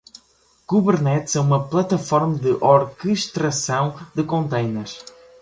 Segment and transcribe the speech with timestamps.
[0.65, 4.97] Kubernetes é uma plataforma de orquestração de contêineres.